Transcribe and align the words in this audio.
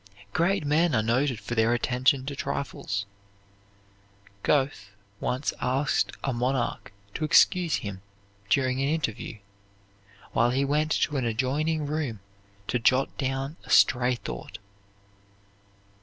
Great 0.33 0.65
men 0.65 0.95
are 0.95 1.03
noted 1.03 1.39
for 1.39 1.53
their 1.53 1.75
attention 1.75 2.25
to 2.25 2.35
trifles. 2.35 3.05
Goethe 4.41 4.89
once 5.19 5.53
asked 5.61 6.13
a 6.23 6.33
monarch 6.33 6.91
to 7.13 7.23
excuse 7.23 7.75
him, 7.75 8.01
during 8.49 8.81
an 8.81 8.89
interview, 8.89 9.37
while 10.31 10.49
he 10.49 10.65
went 10.65 10.89
to 10.93 11.17
an 11.17 11.25
adjoining 11.25 11.85
room 11.85 12.19
to 12.67 12.79
jot 12.79 13.15
down 13.19 13.57
a 13.63 13.69
stray 13.69 14.15
thought. 14.15 14.57